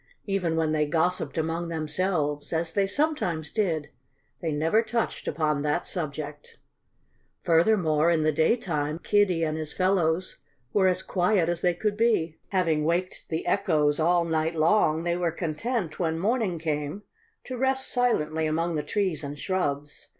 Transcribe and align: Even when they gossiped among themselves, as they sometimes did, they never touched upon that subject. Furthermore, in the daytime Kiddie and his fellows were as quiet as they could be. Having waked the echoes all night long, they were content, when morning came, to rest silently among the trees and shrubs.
Even 0.25 0.55
when 0.55 0.71
they 0.71 0.87
gossiped 0.87 1.37
among 1.37 1.67
themselves, 1.67 2.51
as 2.51 2.73
they 2.73 2.87
sometimes 2.87 3.51
did, 3.51 3.91
they 4.41 4.51
never 4.51 4.81
touched 4.81 5.27
upon 5.27 5.61
that 5.61 5.85
subject. 5.85 6.57
Furthermore, 7.43 8.09
in 8.09 8.23
the 8.23 8.31
daytime 8.31 8.97
Kiddie 8.97 9.43
and 9.43 9.59
his 9.59 9.73
fellows 9.73 10.39
were 10.73 10.87
as 10.87 11.03
quiet 11.03 11.49
as 11.49 11.61
they 11.61 11.75
could 11.75 11.97
be. 11.97 12.39
Having 12.49 12.83
waked 12.83 13.29
the 13.29 13.45
echoes 13.45 13.99
all 13.99 14.25
night 14.25 14.55
long, 14.55 15.03
they 15.03 15.15
were 15.17 15.29
content, 15.31 15.99
when 15.99 16.17
morning 16.17 16.57
came, 16.57 17.03
to 17.43 17.55
rest 17.55 17.87
silently 17.87 18.47
among 18.47 18.73
the 18.73 18.81
trees 18.81 19.23
and 19.23 19.37
shrubs. 19.37 20.07